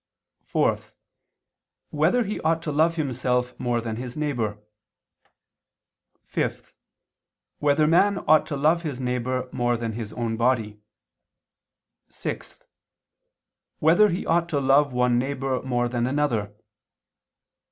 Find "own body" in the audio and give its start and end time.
10.13-10.81